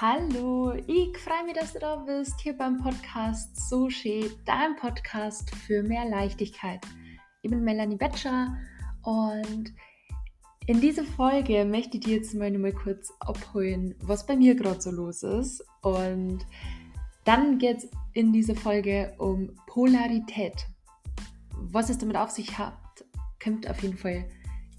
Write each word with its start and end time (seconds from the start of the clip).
Hallo, 0.00 0.74
ich 0.86 1.18
freue 1.18 1.44
mich, 1.44 1.54
dass 1.54 1.72
du 1.72 1.80
da 1.80 1.96
bist, 1.96 2.40
hier 2.40 2.56
beim 2.56 2.80
Podcast 2.80 3.50
schön, 3.90 4.30
dein 4.44 4.76
Podcast 4.76 5.52
für 5.56 5.82
mehr 5.82 6.08
Leichtigkeit. 6.08 6.78
Ich 7.42 7.50
bin 7.50 7.64
Melanie 7.64 7.96
Betscher 7.96 8.56
und 9.02 9.74
in 10.68 10.80
dieser 10.80 11.02
Folge 11.02 11.64
möchte 11.64 11.96
ich 11.96 12.04
dir 12.04 12.18
jetzt 12.18 12.32
mal 12.36 12.56
mal 12.56 12.72
kurz 12.72 13.12
abholen, 13.18 13.96
was 14.00 14.24
bei 14.24 14.36
mir 14.36 14.54
gerade 14.54 14.80
so 14.80 14.92
los 14.92 15.24
ist. 15.24 15.64
Und 15.82 16.46
dann 17.24 17.58
geht 17.58 17.78
es 17.78 17.90
in 18.12 18.32
dieser 18.32 18.54
Folge 18.54 19.16
um 19.18 19.50
Polarität. 19.66 20.64
Was 21.56 21.90
es 21.90 21.98
damit 21.98 22.16
auf 22.16 22.30
sich 22.30 22.56
hat, 22.56 22.78
kommt 23.42 23.68
auf 23.68 23.82
jeden 23.82 23.98
Fall 23.98 24.28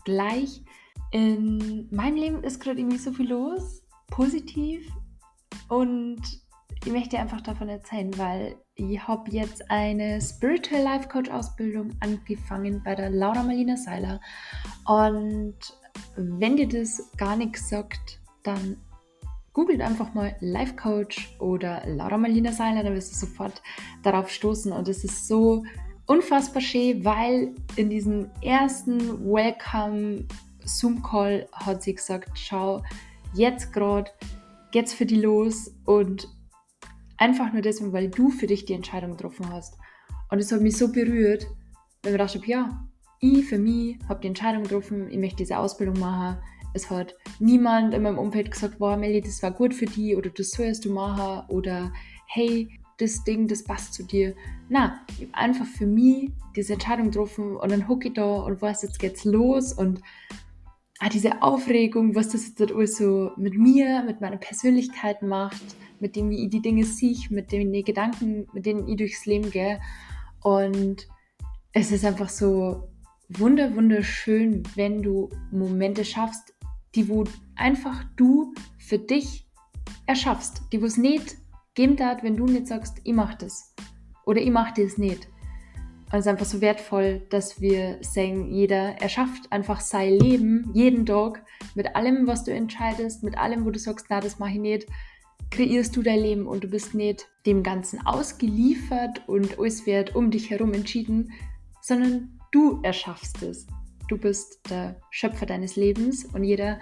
gleich. 0.06 0.64
In 1.12 1.90
meinem 1.92 2.16
Leben 2.16 2.44
ist 2.46 2.62
gerade 2.62 2.80
irgendwie 2.80 3.00
so 3.00 3.12
viel 3.12 3.28
los, 3.28 3.84
positiv 4.08 4.90
und 5.70 6.22
ich 6.86 6.92
möchte 6.92 7.18
einfach 7.20 7.42
davon 7.42 7.70
erzählen, 7.70 8.18
weil 8.18 8.56
ich 8.76 9.06
habe 9.06 9.30
jetzt 9.32 9.70
eine 9.70 10.22
Spiritual 10.22 10.82
Life 10.82 11.10
Coach 11.10 11.30
Ausbildung 11.30 11.92
angefangen 12.00 12.82
bei 12.84 12.96
der 12.96 13.10
Laura 13.10 13.44
Marlina 13.44 13.76
Seiler. 13.76 14.22
Und 14.86 15.56
wenn 16.16 16.56
dir 16.56 16.68
das 16.68 17.12
gar 17.18 17.36
nichts 17.36 17.70
sagt, 17.70 18.20
dann 18.44 18.78
googelt 19.54 19.82
einfach 19.82 20.14
mal 20.14 20.36
Life 20.40 20.76
Coach 20.76 21.36
oder 21.40 21.84
Laura 21.86 22.18
Marlina 22.18 22.54
Seiler, 22.54 22.84
dann 22.84 22.96
wirst 22.96 23.12
du 23.14 23.26
sofort 23.28 23.62
darauf 24.04 24.30
stoßen. 24.30 24.72
Und 24.72 24.88
es 24.88 25.04
ist 25.04 25.28
so 25.28 25.64
unfassbar 26.06 26.62
schön, 26.62 27.04
weil 27.04 27.54
in 27.76 27.90
diesem 27.90 28.30
ersten 28.42 29.00
Welcome 29.26 30.26
Zoom 30.64 31.04
Call 31.04 31.48
hat 31.52 31.84
sie 31.84 31.96
gesagt, 31.96 32.30
schau, 32.36 32.84
jetzt 33.34 33.74
gerade 33.74 34.10
geht's 34.72 34.94
für 34.94 35.06
die 35.06 35.20
los 35.20 35.74
und 35.86 36.28
einfach 37.18 37.52
nur 37.54 37.62
deswegen, 37.62 37.94
weil 37.94 38.10
du 38.10 38.30
für 38.30 38.48
dich 38.48 38.66
die 38.66 38.74
Entscheidung 38.74 39.12
getroffen 39.12 39.50
hast. 39.50 39.78
Und 40.32 40.40
es 40.40 40.52
hat 40.52 40.62
mich 40.62 40.78
so 40.78 40.92
berührt, 40.92 41.48
weil 42.04 42.12
ich 42.14 42.18
mir 42.18 42.18
dachte, 42.18 42.42
ja, 42.46 42.88
ich 43.20 43.46
für 43.46 43.58
mich 43.58 43.98
habe 44.08 44.22
die 44.22 44.28
Entscheidung 44.28 44.64
getroffen, 44.64 45.10
ich 45.10 45.18
möchte 45.18 45.38
diese 45.38 45.58
Ausbildung 45.58 46.00
machen. 46.00 46.38
Es 46.74 46.90
hat 46.90 47.16
niemand 47.40 47.94
in 47.94 48.04
meinem 48.04 48.20
Umfeld 48.20 48.52
gesagt, 48.52 48.76
wow, 48.80 48.98
Melly, 48.98 49.22
das 49.22 49.42
war 49.44 49.52
gut 49.52 49.74
für 49.74 49.88
die 49.88 50.16
oder 50.16 50.30
das 50.30 50.52
sollst 50.52 50.86
du 50.86 50.94
machen 50.94 51.50
oder 51.50 51.92
hey, 52.28 52.80
das 53.00 53.24
Ding, 53.24 53.48
das 53.48 53.64
passt 53.64 53.94
zu 53.94 54.04
dir. 54.04 54.36
Na, 54.70 55.02
ich 55.18 55.28
habe 55.28 55.36
einfach 55.36 55.66
für 55.66 55.88
mich 55.88 56.32
diese 56.56 56.74
Entscheidung 56.74 57.08
getroffen 57.08 57.56
und 57.56 57.72
dann 57.72 57.88
hocke 57.88 58.10
ich 58.10 58.14
da 58.14 58.42
und 58.42 58.62
weiß, 58.62 58.84
jetzt 58.84 59.00
geht's 59.00 59.26
los 59.26 59.74
und 59.74 60.02
ah, 61.00 61.10
diese 61.10 61.42
Aufregung, 61.42 62.16
was 62.16 62.30
das 62.30 62.48
jetzt 62.48 62.62
alles 62.62 62.98
so 62.98 63.32
mit 63.38 63.58
mir, 63.58 64.04
mit 64.04 64.22
meiner 64.22 64.38
Persönlichkeit 64.38 65.22
macht, 65.22 65.76
mit 66.00 66.16
dem 66.16 66.32
ich 66.32 66.50
die 66.50 66.62
Dinge 66.62 66.84
sehe, 66.84 67.18
mit 67.30 67.52
den 67.52 67.72
Gedanken, 67.84 68.48
mit 68.54 68.66
denen 68.66 68.88
ich 68.88 68.98
durchs 68.98 69.26
Leben 69.26 69.50
gehe. 69.50 69.80
Und 70.42 71.08
es 71.74 71.92
ist 71.92 72.06
einfach 72.06 72.30
so 72.30 72.90
wunder, 73.30 73.76
wunderschön, 73.76 74.64
wenn 74.76 75.02
du 75.02 75.30
Momente 75.52 76.04
schaffst, 76.04 76.54
die 76.96 77.08
wo 77.08 77.24
einfach 77.56 78.04
du 78.16 78.54
für 78.78 78.98
dich 78.98 79.48
erschaffst, 80.06 80.64
die 80.72 80.82
wo 80.82 80.86
es 80.86 80.98
nicht 80.98 81.38
geben 81.76 81.96
darf, 81.96 82.24
wenn 82.24 82.36
du 82.36 82.46
nicht 82.46 82.68
sagst, 82.68 83.00
ich 83.04 83.14
mach 83.14 83.36
das 83.36 83.74
oder 84.26 84.42
ich 84.42 84.50
mach 84.50 84.72
das 84.74 84.98
nicht. 84.98 85.28
Und 86.12 86.18
es 86.18 86.26
ist 86.26 86.30
einfach 86.32 86.46
so 86.46 86.60
wertvoll, 86.60 87.22
dass 87.30 87.62
wir 87.62 88.00
sagen, 88.02 88.52
jeder 88.52 89.00
erschafft 89.00 89.52
einfach 89.52 89.80
sein 89.80 90.14
Leben 90.14 90.72
jeden 90.74 91.06
Tag 91.06 91.46
mit 91.76 91.96
allem, 91.96 92.26
was 92.26 92.44
du 92.44 92.52
entscheidest, 92.52 93.24
mit 93.24 93.38
allem, 93.38 93.64
wo 93.64 93.70
du 93.70 93.78
sagst, 93.78 94.08
na, 94.10 94.20
das 94.20 94.40
mache 94.40 94.54
ich 94.54 94.60
nicht, 94.60 94.88
kreierst 95.52 95.96
du 95.96 96.02
dein 96.02 96.20
Leben 96.20 96.48
und 96.48 96.64
du 96.64 96.68
bist 96.68 96.96
nicht 96.96 97.28
dem 97.46 97.62
Ganzen 97.62 98.06
ausgeliefert 98.08 99.28
und 99.28 99.60
alles 99.60 99.86
wird 99.86 100.16
um 100.16 100.32
dich 100.32 100.50
herum 100.50 100.74
entschieden, 100.74 101.32
sondern 101.82 102.40
du 102.52 102.80
erschaffst 102.82 103.44
es. 103.44 103.68
Du 104.08 104.18
bist 104.18 104.60
der 104.72 104.96
Schöpfer 105.12 105.46
deines 105.46 105.76
Lebens 105.76 106.26
und 106.26 106.44
jeder 106.44 106.80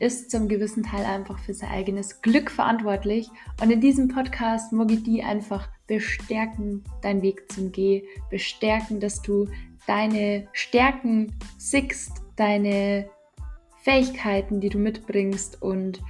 ist 0.00 0.30
zum 0.30 0.48
gewissen 0.48 0.82
Teil 0.82 1.04
einfach 1.04 1.38
für 1.38 1.54
sein 1.54 1.70
eigenes 1.70 2.22
Glück 2.22 2.50
verantwortlich. 2.50 3.28
Und 3.62 3.70
in 3.70 3.80
diesem 3.80 4.08
Podcast 4.08 4.72
mag 4.72 4.90
ich 4.90 5.02
die 5.04 5.22
einfach 5.22 5.68
bestärken, 5.90 6.84
deinen 7.02 7.20
Weg 7.20 7.50
zum 7.50 7.72
Geh, 7.72 8.04
bestärken, 8.30 9.00
dass 9.00 9.20
du 9.22 9.48
deine 9.88 10.46
Stärken 10.52 11.34
siehst, 11.58 12.12
deine 12.36 13.10
Fähigkeiten, 13.82 14.60
die 14.60 14.68
du 14.68 14.78
mitbringst 14.78 15.60
und 15.60 16.00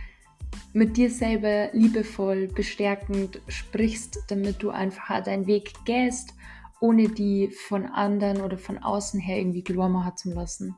mit 0.74 0.98
dir 0.98 1.10
selber 1.10 1.70
liebevoll, 1.72 2.48
bestärkend 2.48 3.41
sprichst, 3.48 4.18
damit 4.28 4.62
du 4.62 4.68
einfach 4.68 5.24
deinen 5.24 5.46
Weg 5.46 5.72
gehst, 5.86 6.34
ohne 6.82 7.08
die 7.08 7.48
von 7.48 7.86
anderen 7.86 8.42
oder 8.42 8.58
von 8.58 8.76
außen 8.76 9.18
her 9.18 9.38
irgendwie 9.38 9.64
glauben 9.64 10.04
zu 10.14 10.34
lassen. 10.34 10.76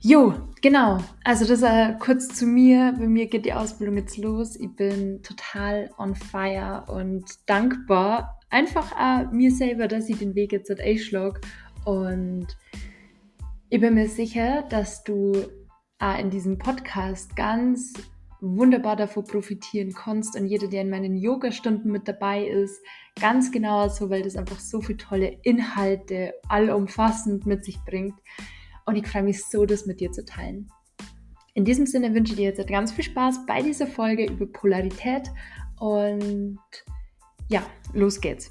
Jo, 0.00 0.34
genau. 0.62 0.98
Also 1.24 1.44
das 1.46 1.62
äh, 1.62 1.94
kurz 1.98 2.28
zu 2.28 2.46
mir. 2.46 2.94
Bei 2.98 3.06
mir 3.06 3.26
geht 3.26 3.44
die 3.44 3.52
Ausbildung 3.52 3.98
jetzt 3.98 4.16
los. 4.16 4.56
Ich 4.56 4.74
bin 4.74 5.22
total 5.22 5.90
on 5.98 6.14
fire 6.14 6.84
und 6.88 7.24
dankbar. 7.46 8.40
Einfach 8.48 8.92
äh, 8.98 9.26
mir 9.34 9.50
selber, 9.50 9.88
dass 9.88 10.08
ich 10.08 10.18
den 10.18 10.34
Weg 10.34 10.52
jetzt 10.52 10.70
halt 10.70 10.80
einschlage. 10.80 11.40
Und 11.84 12.46
ich 13.68 13.80
bin 13.80 13.94
mir 13.94 14.08
sicher, 14.08 14.62
dass 14.70 15.04
du 15.04 15.32
äh, 16.00 16.20
in 16.20 16.30
diesem 16.30 16.58
Podcast 16.58 17.36
ganz 17.36 17.92
wunderbar 18.40 18.96
davon 18.96 19.24
profitieren 19.24 19.92
kannst 19.92 20.36
und 20.36 20.46
jeder, 20.46 20.66
der 20.66 20.82
in 20.82 20.90
meinen 20.90 21.16
Yoga-Stunden 21.16 21.90
mit 21.90 22.08
dabei 22.08 22.44
ist, 22.44 22.82
ganz 23.20 23.52
genau 23.52 23.88
so, 23.88 24.10
weil 24.10 24.22
das 24.22 24.36
einfach 24.36 24.58
so 24.58 24.80
viele 24.80 24.98
tolle 24.98 25.38
Inhalte 25.42 26.34
allumfassend 26.48 27.46
mit 27.46 27.64
sich 27.64 27.78
bringt 27.84 28.14
und 28.86 28.96
ich 28.96 29.06
freue 29.06 29.22
mich 29.22 29.44
so, 29.44 29.66
das 29.66 29.86
mit 29.86 30.00
dir 30.00 30.12
zu 30.12 30.24
teilen. 30.24 30.70
In 31.54 31.64
diesem 31.64 31.86
Sinne 31.86 32.14
wünsche 32.14 32.32
ich 32.32 32.38
dir 32.38 32.48
jetzt 32.48 32.66
ganz 32.66 32.92
viel 32.92 33.04
Spaß 33.04 33.46
bei 33.46 33.62
dieser 33.62 33.86
Folge 33.86 34.24
über 34.24 34.46
Polarität 34.46 35.30
und 35.78 36.58
ja, 37.48 37.62
los 37.92 38.20
geht's. 38.20 38.50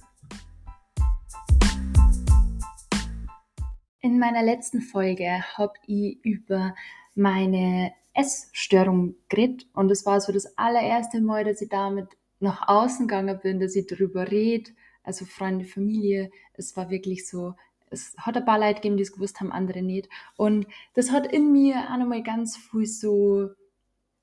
In 4.01 4.19
meiner 4.19 4.43
letzten 4.43 4.81
Folge 4.81 5.43
habe 5.57 5.73
ich 5.87 6.23
über 6.23 6.75
meine 7.15 7.91
Essstörung 8.13 9.15
geredet 9.29 9.67
und 9.73 9.91
es 9.91 10.05
war 10.05 10.21
so 10.21 10.31
das 10.31 10.57
allererste 10.57 11.21
Mal, 11.21 11.43
dass 11.43 11.61
ich 11.61 11.69
damit 11.69 12.07
nach 12.39 12.67
außen 12.67 13.07
gegangen 13.07 13.39
bin, 13.41 13.59
dass 13.59 13.75
ich 13.75 13.87
darüber 13.87 14.29
rede, 14.29 14.71
also 15.03 15.25
Freunde, 15.25 15.65
Familie. 15.65 16.31
Es 16.53 16.75
war 16.75 16.89
wirklich 16.89 17.27
so 17.27 17.53
es 17.91 18.15
hat 18.17 18.37
ein 18.37 18.45
paar 18.45 18.57
Leute 18.57 18.75
gegeben, 18.75 18.97
die 18.97 19.03
es 19.03 19.11
gewusst 19.11 19.39
haben, 19.39 19.51
andere 19.51 19.81
nicht. 19.81 20.09
Und 20.37 20.65
das 20.95 21.11
hat 21.11 21.31
in 21.31 21.51
mir 21.51 21.75
auch 21.91 21.97
nochmal 21.97 22.23
ganz 22.23 22.57
viel 22.57 22.87
so 22.87 23.49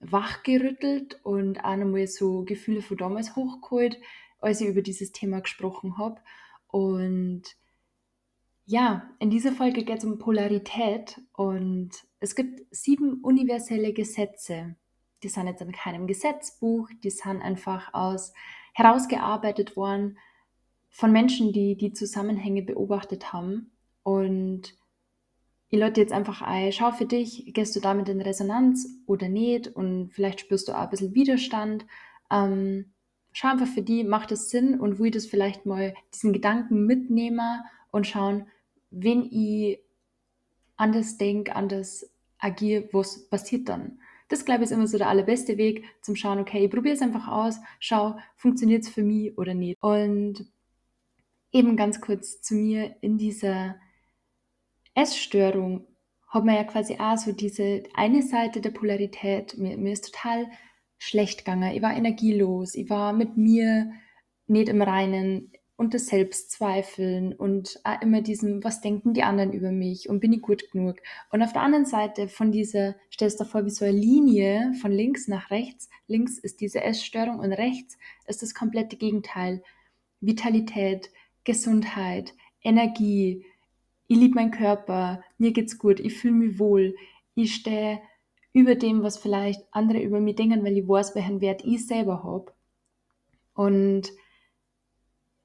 wachgerüttelt 0.01 1.21
und 1.23 1.65
auch 1.65 1.77
nochmal 1.77 2.07
so 2.07 2.45
Gefühle 2.45 2.83
von 2.83 2.97
damals 2.97 3.37
hochgeholt, 3.37 4.01
als 4.41 4.61
ich 4.61 4.69
über 4.69 4.83
dieses 4.83 5.13
Thema 5.13 5.41
gesprochen 5.41 5.99
habe. 5.99 6.21
Und 6.69 7.43
ja, 8.65 9.11
in 9.19 9.31
dieser 9.31 9.53
Folge 9.53 9.85
geht 9.85 9.99
es 9.99 10.05
um 10.05 10.19
Polarität 10.19 11.21
und 11.33 11.91
es 12.21 12.35
gibt 12.35 12.63
sieben 12.75 13.21
universelle 13.23 13.93
Gesetze. 13.93 14.77
Die 15.23 15.29
sind 15.29 15.47
jetzt 15.47 15.63
in 15.63 15.73
keinem 15.73 16.07
Gesetzbuch, 16.07 16.89
die 17.03 17.11
sind 17.11 17.43
einfach 17.43 17.93
aus 17.93 18.33
herausgearbeitet 18.75 19.77
worden 19.77 20.19
von 20.91 21.13
Menschen, 21.13 21.53
die 21.53 21.77
die 21.77 21.93
Zusammenhänge 21.93 22.63
beobachtet 22.63 23.33
haben. 23.33 23.71
Und 24.03 24.75
ich 25.71 25.79
lade 25.79 26.01
jetzt 26.01 26.13
einfach 26.13 26.41
ein, 26.43 26.73
schau 26.73 26.93
für 26.93 27.05
dich, 27.05 27.53
gehst 27.53 27.77
du 27.77 27.81
damit 27.81 28.09
in 28.09 28.21
Resonanz 28.21 28.89
oder 29.07 29.29
nicht 29.29 29.69
und 29.69 30.11
vielleicht 30.13 30.41
spürst 30.41 30.69
du 30.69 30.73
auch 30.73 30.85
ein 30.85 30.91
bisschen 30.91 31.15
Widerstand. 31.15 31.87
Ähm, 32.31 32.93
schau 33.33 33.49
einfach 33.49 33.67
für 33.67 33.83
die, 33.83 34.05
macht 34.05 34.33
es 34.33 34.51
Sinn 34.51 34.81
und 34.81 34.99
wo 34.99 35.05
ich 35.05 35.13
das 35.13 35.27
vielleicht 35.27 35.67
mal 35.67 35.95
diesen 36.15 36.33
Gedanken 36.33 36.87
mitnehme 36.87 37.65
und 37.91 38.07
schauen, 38.07 38.47
wenn 38.91 39.25
ich 39.31 39.81
anders 40.77 41.19
denke, 41.19 41.55
anders 41.55 42.11
agiere, 42.39 42.89
was 42.93 43.29
passiert 43.29 43.69
dann? 43.69 43.99
Das, 44.29 44.45
glaube 44.45 44.63
ich, 44.63 44.71
ist 44.71 44.77
immer 44.77 44.87
so 44.87 44.99
der 44.99 45.09
allerbeste 45.09 45.57
Weg 45.57 45.85
zum 46.03 46.15
Schauen, 46.15 46.39
okay, 46.39 46.65
ich 46.65 46.71
probiere 46.71 46.95
es 46.95 47.03
einfach 47.03 47.29
aus, 47.29 47.59
schau, 47.81 48.17
funktioniert 48.37 48.85
es 48.85 48.91
für 48.91 49.03
mich 49.03 49.37
oder 49.39 49.55
nicht. 49.55 49.79
Und 49.81 50.47
eben 51.53 51.77
ganz 51.77 52.01
kurz 52.01 52.41
zu 52.41 52.55
mir 52.55 52.97
in 53.01 53.19
dieser 53.19 53.77
Essstörung 54.95 55.87
hat 56.29 56.45
man 56.45 56.57
ja 56.57 56.65
quasi 56.65 56.99
auch 56.99 57.17
so 57.17 57.33
diese 57.33 57.85
eine 57.95 58.23
Seite 58.23 58.61
der 58.61 58.71
Polarität. 58.71 59.57
Mir, 59.57 59.79
mir 59.79 59.93
ist 59.93 60.13
total 60.13 60.47
schlecht 60.99 61.39
gegangen. 61.39 61.75
Ich 61.75 61.83
war 61.83 61.97
energielos. 61.97 62.75
Ich 62.75 62.91
war 62.91 63.13
mit 63.13 63.37
mir 63.37 63.93
nicht 64.47 64.69
im 64.69 64.83
Reinen. 64.83 65.53
und 65.79 65.95
das 65.95 66.07
Selbstzweifeln 66.09 67.33
und 67.33 67.79
auch 67.85 68.03
immer 68.03 68.21
diesem, 68.21 68.65
was 68.65 68.81
denken 68.81 69.15
die 69.15 69.23
anderen 69.23 69.53
über 69.53 69.71
mich 69.71 70.09
und 70.09 70.19
bin 70.19 70.33
ich 70.33 70.43
gut 70.43 70.69
genug. 70.73 70.97
Und 71.31 71.41
auf 71.41 71.53
der 71.53 71.63
anderen 71.63 71.87
Seite 71.87 72.27
von 72.27 72.51
dieser, 72.51 72.97
stellst 73.15 73.39
du 73.39 73.45
dir 73.45 73.51
vor, 73.51 73.65
wie 73.65 73.71
so 73.71 73.85
eine 73.85 73.97
Linie 73.97 74.75
von 74.83 74.91
links 74.91 75.29
nach 75.29 75.53
rechts. 75.53 75.89
Links 76.09 76.37
ist 76.37 76.61
diese 76.61 76.83
Essstörung 76.83 77.39
und 77.39 77.53
rechts 77.53 77.97
ist 78.27 78.43
das 78.43 78.55
komplette 78.55 78.97
Gegenteil. 78.97 79.63
Vitalität, 80.21 81.11
Gesundheit, 81.49 82.35
Energie, 82.63 83.43
ich 84.07 84.19
liebe 84.19 84.35
meinen 84.35 84.51
Körper, 84.51 85.25
mir 85.39 85.53
geht's 85.53 85.79
gut, 85.79 85.99
ich 85.99 86.13
fühle 86.13 86.35
mich 86.35 86.59
wohl, 86.59 86.95
ich 87.35 87.55
stehe 87.55 88.03
über 88.53 88.75
dem, 88.75 89.03
was 89.03 89.17
vielleicht 89.17 89.63
andere 89.71 90.03
über 90.03 90.21
mich 90.21 90.37
denken, 90.37 90.63
weil 90.63 90.77
ich 90.77 90.87
weiß, 90.87 91.15
welchen 91.15 91.41
Wert 91.41 91.65
ich 91.65 91.87
selber 91.87 92.23
habe. 92.23 92.53
Und 93.55 94.13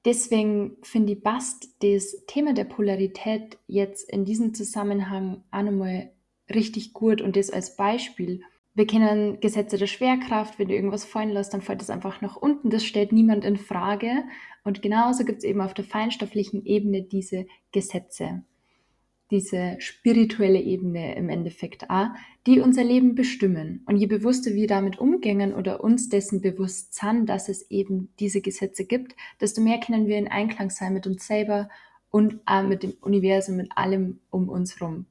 deswegen 0.04 0.76
finde 0.82 1.14
ich, 1.14 1.22
passt 1.22 1.74
das 1.82 2.26
Thema 2.26 2.52
der 2.52 2.64
Polarität 2.64 3.56
jetzt 3.66 4.10
in 4.10 4.26
diesem 4.26 4.52
Zusammenhang 4.52 5.42
auch 5.50 5.62
nochmal 5.62 6.12
richtig 6.50 6.92
gut 6.92 7.22
und 7.22 7.36
das 7.36 7.48
als 7.48 7.76
Beispiel. 7.76 8.42
Wir 8.74 8.86
kennen 8.86 9.40
Gesetze 9.40 9.78
der 9.78 9.86
Schwerkraft, 9.86 10.58
wenn 10.58 10.68
du 10.68 10.74
irgendwas 10.74 11.04
fallen 11.04 11.30
lässt, 11.30 11.54
dann 11.54 11.62
fällt 11.62 11.80
es 11.80 11.90
einfach 11.90 12.20
nach 12.20 12.36
unten. 12.36 12.70
Das 12.70 12.84
stellt 12.84 13.12
niemand 13.12 13.44
in 13.44 13.56
Frage. 13.56 14.24
Und 14.64 14.82
genauso 14.82 15.24
gibt 15.24 15.38
es 15.38 15.44
eben 15.44 15.60
auf 15.60 15.74
der 15.74 15.84
feinstofflichen 15.84 16.64
Ebene 16.64 17.02
diese 17.02 17.46
Gesetze 17.70 18.44
diese 19.30 19.76
spirituelle 19.78 20.60
Ebene 20.60 21.16
im 21.16 21.28
Endeffekt 21.28 21.90
auch, 21.90 22.08
die 22.46 22.60
unser 22.60 22.84
Leben 22.84 23.14
bestimmen. 23.14 23.82
Und 23.86 23.96
je 23.96 24.06
bewusster 24.06 24.54
wir 24.54 24.66
damit 24.66 24.98
umgehen 24.98 25.54
oder 25.54 25.82
uns 25.82 26.08
dessen 26.08 26.40
bewusst 26.40 26.94
sind, 26.94 27.26
dass 27.26 27.48
es 27.48 27.70
eben 27.70 28.10
diese 28.20 28.40
Gesetze 28.40 28.84
gibt, 28.84 29.16
desto 29.40 29.60
mehr 29.60 29.80
können 29.80 30.06
wir 30.06 30.18
in 30.18 30.28
Einklang 30.28 30.70
sein 30.70 30.94
mit 30.94 31.06
uns 31.06 31.26
selber 31.26 31.68
und 32.10 32.40
auch 32.46 32.62
mit 32.62 32.82
dem 32.82 32.92
Universum, 33.00 33.56
mit 33.56 33.72
allem 33.76 34.20
um 34.30 34.48
uns 34.48 34.78
herum. 34.78 35.06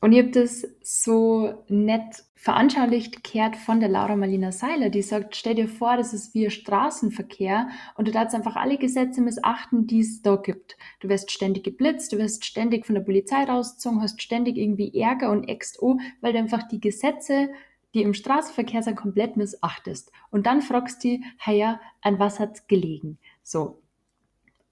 Und 0.00 0.12
ihr 0.12 0.22
habt 0.22 0.36
das 0.36 0.64
so 0.80 1.64
nett 1.68 2.24
veranschaulicht 2.36 3.24
kehrt 3.24 3.56
von 3.56 3.80
der 3.80 3.88
Laura 3.88 4.14
Marlina 4.14 4.52
Seiler, 4.52 4.90
die 4.90 5.02
sagt, 5.02 5.34
stell 5.34 5.56
dir 5.56 5.66
vor, 5.66 5.96
das 5.96 6.14
ist 6.14 6.34
wie 6.34 6.48
Straßenverkehr 6.48 7.68
und 7.96 8.06
du 8.06 8.12
darfst 8.12 8.34
einfach 8.34 8.54
alle 8.54 8.78
Gesetze 8.78 9.20
missachten, 9.20 9.88
die 9.88 10.00
es 10.00 10.22
da 10.22 10.36
gibt. 10.36 10.76
Du 11.00 11.08
wirst 11.08 11.32
ständig 11.32 11.64
geblitzt, 11.64 12.12
du 12.12 12.18
wirst 12.18 12.44
ständig 12.44 12.86
von 12.86 12.94
der 12.94 13.02
Polizei 13.02 13.42
rausgezogen, 13.42 14.00
hast 14.00 14.22
ständig 14.22 14.56
irgendwie 14.56 14.96
Ärger 15.00 15.32
und 15.32 15.48
Äxt, 15.48 15.82
oh, 15.82 15.98
weil 16.20 16.32
du 16.32 16.38
einfach 16.38 16.68
die 16.68 16.80
Gesetze, 16.80 17.48
die 17.92 18.02
im 18.02 18.14
Straßenverkehr 18.14 18.84
sind, 18.84 18.94
komplett 18.96 19.36
missachtest. 19.36 20.12
Und 20.30 20.46
dann 20.46 20.62
fragst 20.62 21.02
du, 21.02 21.18
hey 21.38 21.58
ja, 21.58 21.80
an 22.02 22.20
was 22.20 22.38
hat's 22.38 22.68
gelegen? 22.68 23.18
So. 23.42 23.82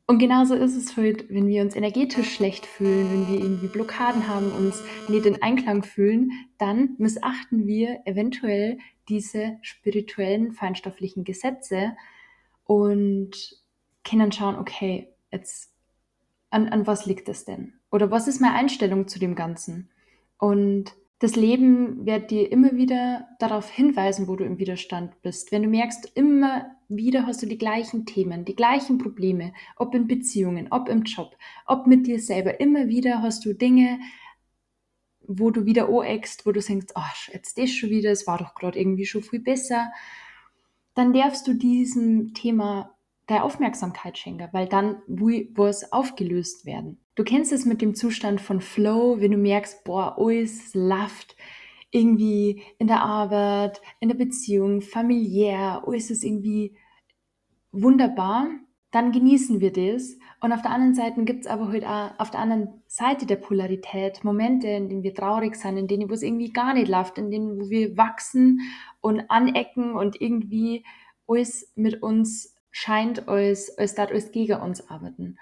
Und 0.09 0.19
genauso 0.19 0.55
ist 0.55 0.77
es 0.77 0.97
halt, 0.97 1.29
wenn 1.31 1.49
wir 1.49 1.63
uns 1.63 1.75
energetisch 1.75 2.33
schlecht 2.33 2.65
fühlen, 2.65 3.11
wenn 3.11 3.29
wir 3.29 3.41
irgendwie 3.45 3.67
Blockaden 3.67 4.29
haben, 4.29 4.53
uns 4.53 4.83
nicht 5.09 5.27
in 5.27 5.43
Einklang 5.43 5.83
fühlen, 5.83 6.31
dann 6.59 6.95
missachten 6.99 7.67
wir 7.67 8.03
eventuell 8.05 8.79
diese 9.09 9.59
spirituellen, 9.63 10.53
feinstofflichen 10.53 11.25
Gesetze 11.25 11.97
und 12.65 13.33
können 14.05 14.31
schauen, 14.31 14.57
okay, 14.57 15.09
jetzt, 15.33 15.73
an, 16.51 16.69
an 16.69 16.87
was 16.87 17.07
liegt 17.07 17.29
es 17.29 17.45
denn? 17.45 17.73
Oder 17.91 18.11
was 18.13 18.29
ist 18.29 18.41
meine 18.41 18.55
Einstellung 18.55 19.09
zu 19.09 19.19
dem 19.19 19.35
Ganzen? 19.35 19.91
Und 20.39 20.95
das 21.19 21.35
Leben 21.35 22.05
wird 22.05 22.31
dir 22.31 22.53
immer 22.53 22.73
wieder 22.73 23.29
darauf 23.39 23.71
hinweisen, 23.71 24.29
wo 24.29 24.37
du 24.37 24.45
im 24.45 24.59
Widerstand 24.59 25.23
bist. 25.23 25.51
Wenn 25.51 25.63
du 25.63 25.69
merkst, 25.69 26.13
immer 26.15 26.77
wieder 26.89 27.27
hast 27.27 27.43
du 27.43 27.47
die 27.47 27.57
gleichen 27.59 28.05
Themen, 28.05 28.45
die 28.45 28.55
gleichen 28.55 28.99
Probleme, 28.99 29.55
ob 29.77 29.95
in 29.95 30.07
Beziehungen, 30.07 30.69
ob 30.71 30.89
im 30.89 31.03
Job, 31.03 31.37
ob 31.67 31.87
mit 31.87 32.07
dir 32.07 32.21
selber, 32.21 32.61
immer 32.61 32.89
wieder 32.89 33.23
hast 33.23 33.47
du 33.47 33.55
Dinge, 33.55 33.99
wo 35.27 35.51
du 35.51 35.65
wieder 35.65 35.89
oeckst, 35.89 36.47
wo 36.47 36.53
du 36.53 36.61
denkst, 36.61 36.93
ach, 36.95 37.29
jetzt 37.33 37.59
das 37.59 37.71
schon 37.71 37.91
wieder, 37.91 38.11
es 38.11 38.27
war 38.27 38.39
doch 38.39 38.55
gerade 38.55 38.79
irgendwie 38.79 39.07
schon 39.07 39.23
viel 39.23 39.41
besser, 39.41 39.91
dann 40.95 41.13
darfst 41.13 41.47
du 41.49 41.55
diesem 41.55 42.35
Thema 42.35 42.96
der 43.29 43.45
Aufmerksamkeit 43.45 44.19
schenken, 44.19 44.49
weil 44.53 44.69
dann 44.69 45.03
muss 45.07 45.93
aufgelöst 45.93 46.65
werden. 46.65 47.01
Du 47.17 47.25
kennst 47.25 47.53
es 47.53 47.65
mit 47.65 47.83
dem 47.83 47.95
Zustand 47.95 48.41
von 48.41 48.61
Flow, 48.61 49.21
wenn 49.21 49.33
du 49.33 49.39
merkst, 49.39 49.85
boah, 49.85 50.17
alles 50.19 50.75
läuft 50.75 51.37
irgendwie 51.91 52.63
in 52.79 52.87
der 52.87 53.03
Arbeit, 53.03 53.81
in 54.01 54.09
der 54.09 54.17
Beziehung, 54.17 54.83
familiär, 54.83 55.83
alles 55.87 56.11
ist 56.11 56.25
irgendwie 56.25 56.77
wunderbar, 57.73 58.49
dann 58.91 59.13
genießen 59.13 59.61
wir 59.61 59.73
das. 59.73 60.17
Und 60.41 60.53
auf 60.53 60.63
der 60.63 60.71
anderen 60.71 60.95
Seite 60.95 61.25
gibt 61.25 61.41
es 61.41 61.47
aber 61.47 61.69
halt 61.69 61.85
auch 61.85 62.19
auf 62.19 62.31
der 62.31 62.41
anderen 62.41 62.83
Seite 62.87 63.27
der 63.27 63.37
Polarität 63.37 64.25
Momente, 64.25 64.69
in 64.69 64.89
denen 64.89 65.03
wir 65.03 65.15
traurig 65.15 65.57
sind, 65.57 65.77
in 65.77 65.89
denen 65.89 66.09
wo 66.09 66.15
es 66.15 66.23
irgendwie 66.23 66.53
gar 66.53 66.75
nicht 66.75 66.89
läuft, 66.89 67.19
in 67.19 67.31
denen 67.31 67.61
wo 67.61 67.71
wir 67.71 67.97
wachsen 67.97 68.61
und 69.01 69.31
anecken 69.31 69.93
und 69.95 70.21
irgendwie 70.21 70.85
alles 71.27 71.73
mit 71.75 72.03
uns 72.03 72.56
scheint, 72.77 73.27
als, 73.27 73.79
als 73.79 73.95
dort 73.95 74.11
alles 74.11 74.33
gegen 74.33 74.61
uns 74.61 74.91
arbeiten. 74.91 75.39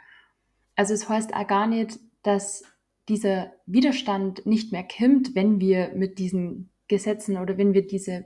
Also 0.77 0.95
es 0.95 1.09
heißt 1.09 1.35
auch 1.35 1.47
gar 1.49 1.67
nicht, 1.67 1.99
dass 2.23 2.63
dieser 3.09 3.53
Widerstand 3.67 4.47
nicht 4.47 4.71
mehr 4.71 4.87
kommt, 4.87 5.35
wenn 5.35 5.59
wir 5.59 5.91
mit 5.97 6.21
diesen 6.21 6.71
Gesetzen 6.87 7.37
oder 7.37 7.59
wenn 7.59 7.75
wir 7.75 7.89
diese, 7.89 8.25